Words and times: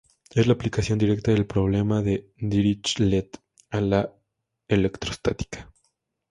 Es 0.31 0.47
la 0.47 0.53
aplicación 0.53 0.97
directa 0.97 1.29
del 1.29 1.45
problema 1.45 2.01
de 2.01 2.31
Dirichlet 2.35 3.37
a 3.69 3.81
la 3.81 4.11
electrostática. 4.67 5.71